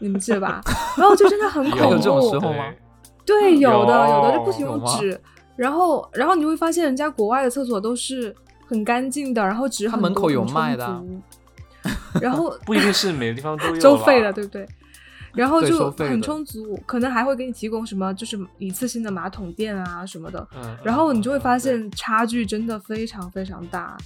[0.00, 0.60] 你们记得吧？
[0.98, 1.84] 然后就真的很 恐怖。
[1.84, 2.70] 有这种时候吗
[3.24, 5.18] 对，有的有有的就不提供纸，
[5.56, 8.36] 然后然后你会发现人家国外的厕所都是
[8.68, 11.04] 很干净的，然后纸很它门口有卖的
[12.20, 14.66] 然后不一定是每个地方都有啦收费的，对不对？
[15.34, 20.46] 然后就很充足，可能还会给你提供什么，就是一次性的马桶垫啊什么的。
[20.56, 23.96] 嗯，然后你就会发嗯现差距真的非常非常大。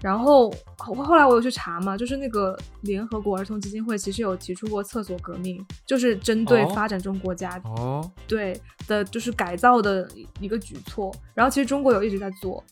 [0.00, 10.08] 然后后后来我有去查嘛，就是那个联合国儿童基金会其实有提出过厕所革命，就是针对哦发展中国家哦，对的，就是改造的
[10.40, 11.12] 一个举措。
[11.34, 12.62] 然后其实中国有一直在做，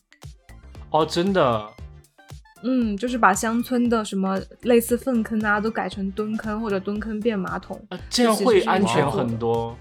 [0.97, 1.69] 哦，真的，
[2.63, 9.77] 嗯，就是把乡村的什么类似粪坑啊，都改成蹲坑或者蹲坑变马桶，啊，这样会安全很很多，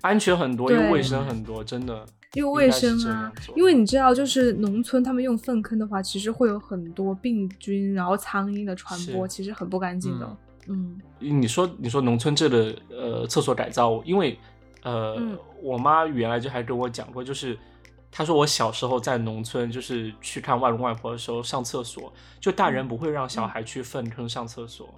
[0.00, 2.04] 安全很多，又卫生很多，真的。
[2.34, 10.36] 又卫生啊，因为你知道，就是农村他们用粪坑的话，其实会有很多病菌，然后苍蝇的传播，其实很不干净的。
[10.68, 14.38] 嗯，你说你说农村这的呃厕所改造，因为
[14.82, 15.16] 呃
[15.62, 17.56] 我妈原来就还跟我讲过，就是
[18.16, 24.88] 她说我小时候在农村，就是去看外公外婆的时候上厕所，就大人不会让小孩去粪坑上厕所。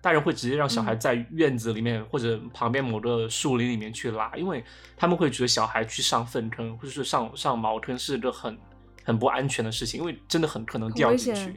[0.00, 4.64] 大人会直接让小孩在院子里面或者旁边某个树林里面去拉，因为
[4.96, 8.58] 他们会觉得小孩去上粪坑或者是上上茅坑是一个很
[9.04, 11.54] 很不安全的事情，因为真的很可能掉进去，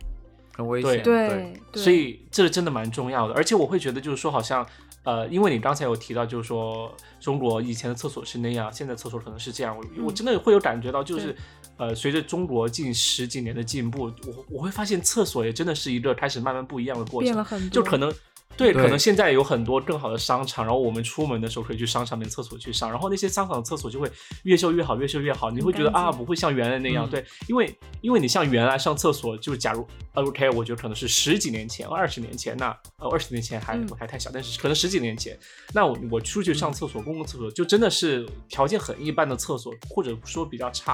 [0.56, 1.02] 很危险。
[1.02, 3.34] 对，所以这个真的蛮重要的。
[3.34, 4.64] 而且我会觉得就是说，好像
[5.08, 11.34] 呃，因为你刚才有提到，就是说中国以前的厕所是那样，现在厕所可能是这样，我我真的会有感觉到，就是
[11.78, 18.14] 呃，随着中国近十几年的进步，我我会发现厕所也真的是一个开始慢慢不一样的过程，变了很多，就可能。
[18.56, 24.12] 对，可能现在有很多更好的商场，然后我们出门的时候可以去商场里厕所去上，然后那些商场的厕所就会
[24.44, 27.08] 越修越好，越修越好，你会觉得啊，不会像原来那样。
[27.08, 35.38] 对，因为因为你像原来上厕所，就假如 OK，我觉得可能是十几年前、二十年前，那呃二十年前还还太小，但是可能十几年前，
[35.72, 40.94] 那我我出去上厕所，公共厕所就真的是条件很一般的厕所，或者说比较差，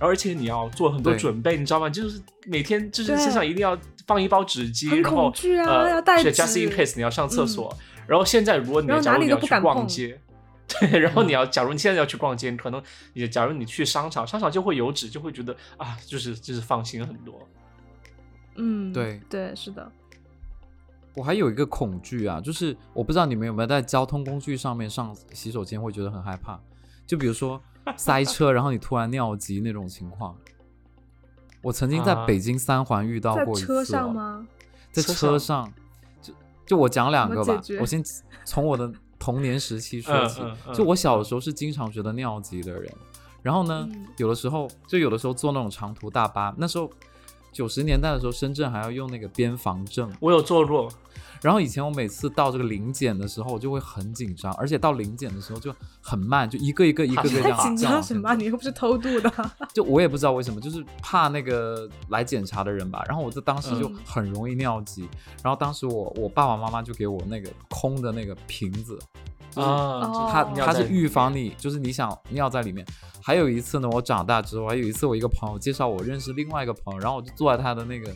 [0.00, 1.88] 然后而且你要做很多准备，你知道吗？
[1.88, 3.78] 就是每天就是身上一定要。
[4.06, 7.76] 放一包纸巾，然后呃，just in case 你要上厕所。
[8.06, 10.20] 然后现在如果你假如你要去逛街，
[10.68, 17.46] 对，然后你要假如你现在要去逛街，可能你假如你去商场，商场就会有纸，就会觉得啊，就是就是放心很多。
[18.56, 19.90] 嗯，对对，是的。
[21.14, 26.58] 我还有一个恐惧啊，就是我不知道你们有没有在交通工具上面上洗手间会觉得很害怕，
[27.06, 27.60] 就比如说
[27.96, 30.36] 塞车，然后你突然尿急那种情况。
[31.62, 33.60] 我曾经在北京三环遇到过一次。
[33.60, 34.46] 在车上吗？
[34.92, 35.72] 在车上，
[36.66, 37.60] 就就我讲两个吧。
[37.80, 38.02] 我先
[38.44, 40.42] 从我的童年时期说起。
[40.72, 42.92] 就我小的时候是经常觉得尿急的人，
[43.42, 46.90] 然后呢，有的时候就有的时候坐那种长途大巴，那时候
[47.52, 50.12] 九十年代的时候，深圳还要用那个边防证。
[50.20, 50.88] 我有坐过。
[51.44, 57.58] 然后以前我每次到这个临检的时候，我就会很紧张，而且到临检的时候就很慢，就一个一个一个个这样。
[57.58, 58.34] 紧张什么？
[58.34, 59.30] 你又不是偷渡的。
[59.74, 63.04] 就我也不知道为什么，就是怕那个来检查的人吧。
[63.06, 65.06] 然后我在当时就很容易尿急。
[65.42, 68.98] 然后当时我我爸爸妈妈就给我那个空的那个瓶子
[69.54, 72.86] 啊，它它是预防你就是你想尿在里面。
[73.22, 78.10] 还有一次呢，我长大之后还有一次，我一个朋友介绍我认识另外一个朋友，然后我就坐在他的那个。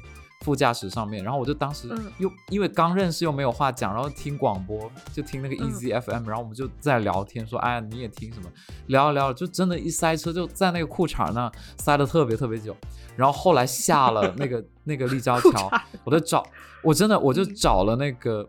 [0.48, 8.50] 副驾驶上面，然后我就当时又因为刚认识又没有话讲，然后听广播就听那个 Easy FM，然后我们就在聊天，说哎呀你也听什么？
[8.86, 12.74] 聊着聊着就真的，一塞车就在那个裤衩那塞的特别特别久，
[13.14, 15.70] 然后后来下了那个那个立交桥，
[16.04, 16.42] 我就找，
[16.82, 18.48] 我真的我就找了那个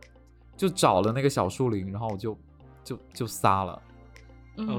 [0.56, 2.38] 就找了那个小树林，然后我就
[2.82, 3.82] 就就撒了，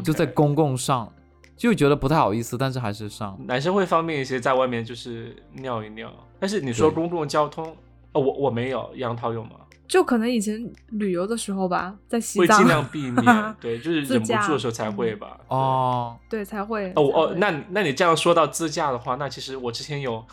[0.03, 1.13] 就在公共上。
[1.57, 3.39] 就觉得不太好意思，但是还是上。
[3.47, 6.11] 男生会方便一些，在外面就是尿一尿。
[6.41, 7.67] 但是你说公共交通，
[8.13, 9.51] 哦，我我没有，杨涛有吗？
[9.87, 15.37] 就可能以前旅游的时候吧，在西藏会尽量避免， 对，就是忍不住的时候才会吧。
[15.49, 16.93] 哦，对，才会。
[16.95, 20.25] 哦哦，那那你这样说到自驾的话，那其实我之前有，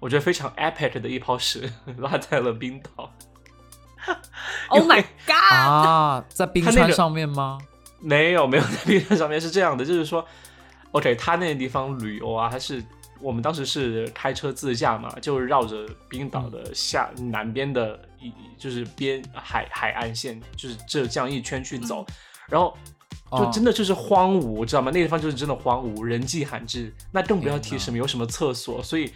[0.00, 3.10] 我觉得非常 epic 的一泡屎 落在了冰岛。
[4.68, 5.34] Oh my god！
[5.34, 7.58] 啊，在冰川上面吗？
[8.00, 10.24] 没有，没有在冰川上面，是这样的，就是说。
[10.92, 12.82] OK，他那个地方旅游啊，还是
[13.26, 22.06] 我们当时是开车自驾嘛，就绕着冰岛的下南边的一就是边海海岸线，就是这这样一圈去走，
[22.48, 22.78] 然后
[23.32, 24.92] 就真的就是荒芜，知道吗？
[24.94, 29.12] 那地方就是真的荒芜，人迹罕至，那更不要提什么有什么厕所，所以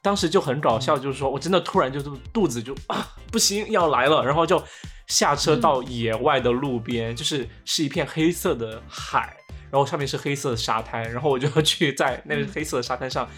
[0.00, 2.00] 当时就很搞笑，就是说我真的突然就
[2.32, 4.62] 肚子就啊不行要来了，然后就
[5.06, 9.36] 下车到野外的路边，就是是一片黑色的海。
[9.70, 13.28] 然后上面是黑色的沙滩，然后我就要去在那个黑色的沙滩上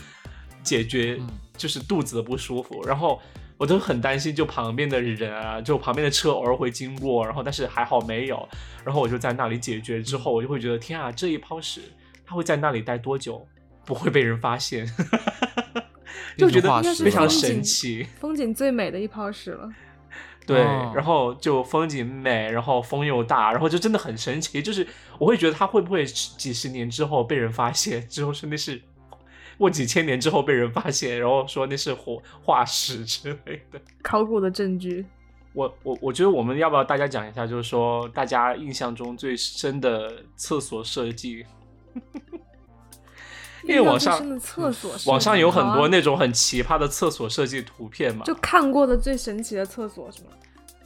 [0.63, 1.21] 解决
[1.59, 2.83] 就是肚子的不舒服。
[2.87, 3.21] 然后
[3.59, 8.49] 我都很担心，就旁边的人啊，就旁边的车偶尔会经过，然后但是还好没有。
[8.83, 11.83] 然后我就在那里解决之后，我就会觉得天啊，这一泡屎
[12.25, 13.47] 它会在那里待多久，
[13.85, 14.91] 不会被人发现，
[16.37, 19.69] 就觉得非常神奇，风景最美的一泡屎了。
[20.45, 24.61] 对，然后就风景美，然后风又大，然后就真的很神奇。
[24.61, 24.85] 就是
[25.19, 28.83] 我会觉得它会不会几十年之后被人发现，之后说那是
[29.57, 35.07] 过几千年之后被人发现，然后说那是火化石之类的 考古的证据。
[35.53, 41.47] 我我我觉得我们要不要大家讲一下，就是说大家印象中最深的厕所设计？
[43.65, 44.41] 因为网上
[45.07, 48.25] 网上有很多那种很奇葩的厕所设计图片嘛。
[48.25, 50.29] 就看过的最神奇的厕所是吗？
[50.33, 50.39] 嗯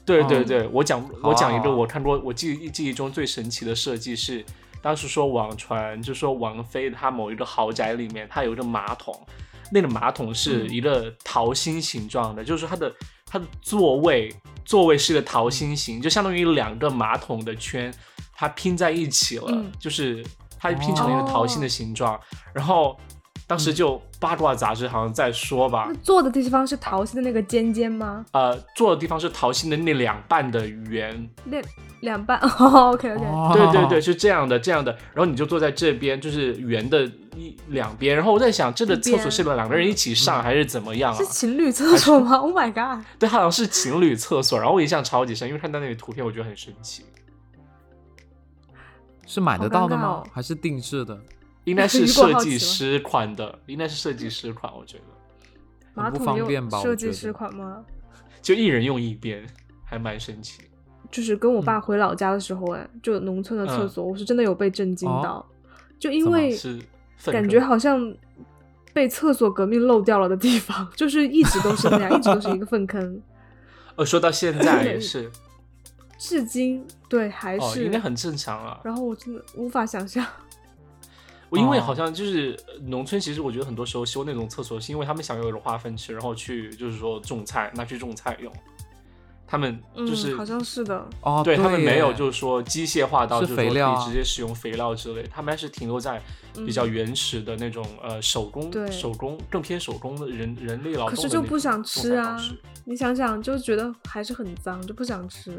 [0.07, 4.45] 对对对，我讲我讲一个我看过我记忆记忆中最神奇的设计是，
[4.81, 9.13] 当时说网传就说王菲她某一个豪宅里面，它有一个马桶，
[9.73, 10.71] 那个马桶是嗯。
[10.71, 12.95] 一个桃心形状的，就是它的
[13.27, 14.33] 它的座位
[14.65, 17.93] 座位是一个桃心形，就相当于两个马桶的圈，
[18.33, 19.73] 它拼在一起了，嗯。
[19.81, 20.25] 就是
[20.59, 22.19] 它拼成了一个桃心的形状，
[22.53, 22.99] 然后
[23.47, 28.25] 当时就八卦杂志好像在说吧那，坐的地方是桃心的那个尖尖吗？
[28.33, 31.59] 呃，坐的地方是桃心的那两半的圆，那
[32.01, 34.91] 两半 哦，OK OK，、哦对对对，是这样的，这样的。
[35.15, 37.05] 然后你就坐在这边，就是圆的
[37.37, 38.17] 一两边。
[38.17, 41.25] 然后我在想，这个厕所是两个人一起上还是怎么样啊是？
[41.27, 43.05] 情侣厕所吗？Oh my god！
[43.19, 44.59] 对，好像是情侣厕所。
[44.59, 47.05] 然后我印象超级深，因为看到那个图片，我觉得很神奇。
[49.27, 50.23] 是买得到的吗？
[50.33, 51.21] 还是定制的？
[51.65, 55.05] 应该是 设计师款的，应该是设计师款，我觉得。
[55.95, 56.97] 不马桶有方便吧我觉得。
[56.97, 57.85] 设计师款吗？
[58.41, 59.45] 就一人用一边，
[59.85, 60.63] 还蛮神奇。
[61.11, 65.21] 就是跟我爸回老家的时候，哎、就农村的厕嗯所，我是真的有被震惊哦。
[65.23, 65.47] 到，
[65.99, 66.57] 就因为
[67.27, 68.15] 感觉好像
[68.93, 73.23] 被厕所革命漏掉了的地方，就是一直都是那样， 一直都是一个粪坑，
[73.97, 75.31] 呃，说到现在也是，
[76.19, 77.85] 至今对还哦，是。
[77.85, 78.81] 应该很正常啊。
[78.85, 80.25] 然后我真的无法想象，
[81.51, 88.53] 我因为哦好像就是呃农村，其实我觉得很多时候修那种厕所，是因为他们想要有个化粪池，然后去就是说种菜，拿去种菜用。
[89.49, 96.21] 他们就是、嗯，好像是的，哦，对他们没有就是说机械化到就是可以直接使用肥料之类，他们还是停留在
[96.67, 102.37] 比较嗯原始的那种、呃手工对手工更偏手工的人人力劳动可是就不想吃啊。
[102.87, 105.57] 你想想，就觉得还是很脏，就不想吃。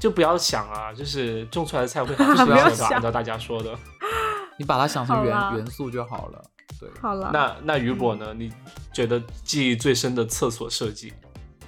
[0.00, 3.72] 就不要想啊，就是种出来的菜会好吃 不要按照大家说的。
[4.58, 6.42] 你把它想成元元素就好了。
[6.78, 8.34] 对，好了，那那雨果嗯呢？
[8.34, 8.52] 你
[8.92, 11.12] 觉得记忆最深的厕所设计？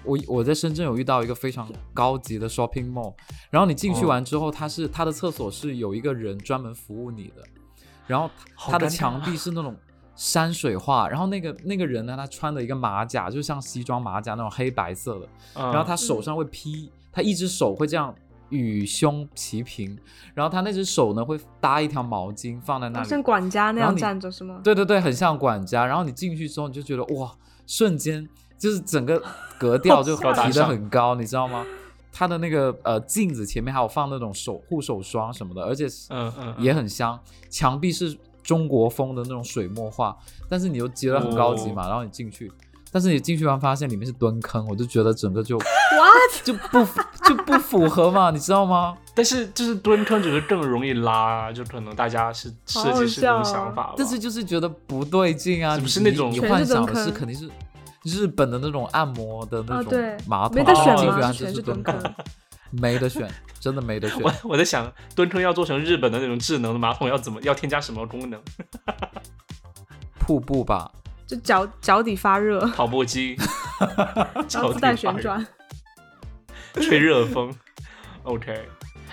[0.04, 3.14] 我我在深圳有遇到一个非常高级的 shopping mall，
[3.50, 7.42] 然后你进去哦完之后，它是它的厕所是有一个人专门服务你的，
[8.06, 9.76] 然后它的墙壁是那种
[10.16, 18.14] 山水画，然后那个那个人呢，他穿的一个马甲，就像西装马甲那种黑白色的，然然后他手上会披，他一只手会这样
[18.48, 19.96] 与胸齐平，
[20.34, 24.60] 然后他那只手呢会搭一条毛巾放在那里，像管家那样站着是吗？
[24.64, 25.86] 对对对，很像管家。
[25.86, 27.32] 然后你进去之后，你就觉得哇，
[27.66, 29.22] 瞬间就是整个
[29.58, 31.64] 格调就提得高大上很高，你知道吗？
[32.14, 37.18] 它的那个呃镜子前面还有放那种手护手霜什么的，而且嗯嗯嗯也很香。
[37.48, 40.14] 墙壁是中国风的那种水墨画，
[40.46, 42.52] 但是你又觉得很高级哦嘛，然后你进去。
[42.90, 45.58] 但是你进去完发现里面是蹲坑，我就觉得整个就
[45.96, 46.44] What？
[46.44, 48.96] 就不符就不符合嘛，你知道吗？
[49.14, 53.92] 但是就是蹲坑只是更容易拉啊，就可能大家是设计师这种想法。
[53.96, 55.74] 但是就是觉得不对劲啊！
[55.74, 57.50] 是不是那种你你幻想的是肯定是
[58.04, 59.92] 日本的那种按摩的那种
[60.26, 62.14] 马桶，没得选吗进去还全就是蹲是蹲坑，
[62.70, 63.30] 没得选，
[63.60, 64.32] 真的没得选 我。
[64.44, 68.40] 我在想，蹲坑要做成日本的那种智能的马桶，要怎么要添加什么功能？
[70.18, 70.90] 瀑布吧，
[71.26, 73.36] 就脚脚底发热，跑步机，
[74.34, 75.46] 然 脚底后自带旋转。
[76.80, 77.54] 吹热风。
[78.24, 78.68] OK，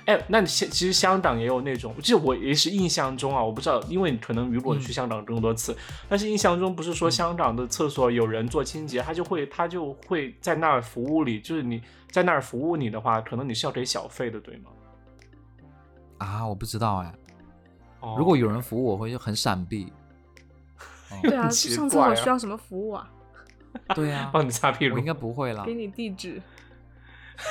[0.06, 5.76] 哎，那你现其实香港也有那种，就我也是印象中啊，我不知道，因为可能如果嗯去香港更多次，
[6.08, 11.82] 但是印象中不是说香港的厕所有人做清洁，他就会他就会在那儿服务你，就是你
[12.12, 14.70] 在那儿服务你的话，可能你是要给小费的，对吗？
[16.20, 17.14] 啊，我不知道哎。
[18.02, 19.92] 哦如果有人服务，我会很闪避。
[21.12, 23.10] 哦对啊，上厕所需要什么服务啊？
[23.96, 25.74] 对啊，帮你擦屁股我应，该不会啦给。
[25.74, 26.40] 你地址。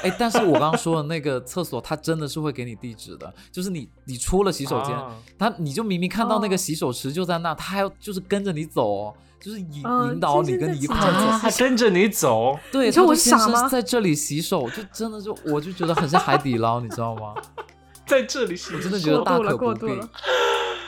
[0.03, 17.35] 哎，但是我刚刚说的那个厕所，它真的是会给你地址的，就是你你出了洗手间，啊他你就明明看到那个哦洗手池就在那，他还要就是跟着你走哦，就是引嗯引导你跟你一块走 跟着你走，对，你说我吗生在这里洗手，就真的就我就觉得很像海底捞，你知道吗？
[18.07, 20.01] 在这里洗我真的觉得大可不必。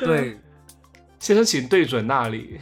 [0.01, 0.41] 对，
[1.19, 2.59] 先生，请对准那里。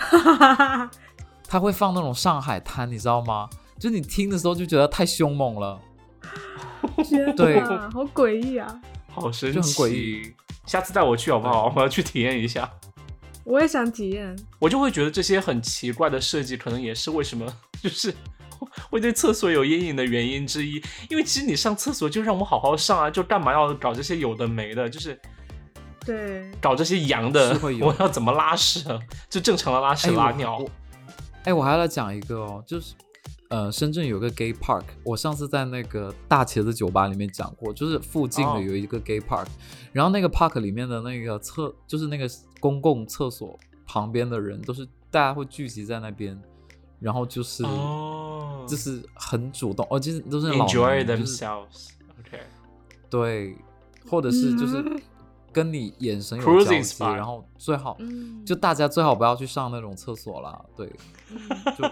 [1.48, 3.48] 他会放那种上海滩，你知道吗？
[3.80, 5.80] 就你听的时候就觉得太凶猛了。
[7.02, 8.80] 天对哪，好诡异啊！
[9.08, 10.34] 好神奇，就很诡异。
[10.66, 11.72] 下次带我去好不好？
[11.74, 12.70] 我要去体验一下。
[13.42, 14.36] 我也想体验。
[14.58, 17.50] 我就会觉得这些很奇怪的设计，可能也是为什么
[17.82, 18.14] 就是
[18.90, 20.74] 会对厕所有阴影的原因之一。
[21.08, 24.88] 因为其实你上厕所就让我好好上啊，就干嘛要搞这些有的没的？
[24.88, 25.18] 就是
[26.04, 28.98] 对，搞这些洋的我要怎么拉屎啊？
[29.30, 30.58] 就正常的拉屎拉尿。
[30.58, 30.70] 我
[31.44, 32.94] 哎，我还要来讲一个哦，就是
[33.50, 38.54] 呃，深圳有个 gay park，我上次在那个大茄子酒吧里面讲过，就是附近哦。
[38.54, 39.46] 的有一个 gay park，、
[39.92, 42.28] 然后那个 park 里面的那个厕，就是那个
[42.60, 46.40] 公共厕所旁边的人都是大家会聚集在那边，
[47.00, 48.64] 然后就是、哦。
[48.68, 51.88] 就是很主动，哦，就是都是老 enjoy 男就是 themselves。
[52.20, 52.38] OK，
[53.08, 53.56] 对，
[54.08, 55.00] 或者是就是嗯
[55.50, 60.86] 跟你眼神有 Cruising 交集，然后最好嗯，就大家最好不要去上那种厕所啦，对，
[61.76, 61.90] 就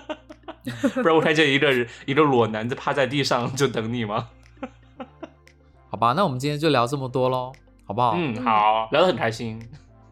[0.95, 4.29] 不然我看见一个人一个裸男在趴在地上就等你吗？
[5.91, 7.53] 好吧，那我们今天就聊这么多喽，
[7.85, 8.15] 好不好？
[8.17, 9.59] 嗯，好，聊得很开心，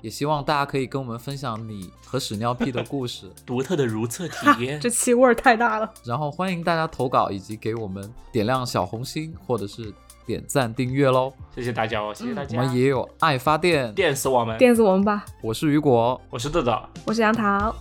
[0.00, 4.88] 也希望大家可以跟我们分享你和屎尿屁的故事， 独特的如厕体验这。
[4.88, 5.92] 气味儿太大了。
[6.04, 9.92] 然后欢迎大家投稿以及给我们点亮小红心或者是
[10.24, 11.30] 点赞订阅喽。
[11.54, 12.64] 谢谢大家哦，谢谢大家我。
[12.64, 14.56] 们也有爱发电，电死我们！
[14.56, 15.26] 电死我们吧！
[15.42, 17.74] 我是雨果，我是豆豆，我是杨桃，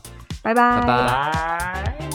[0.44, 2.14] 拜拜拜拜。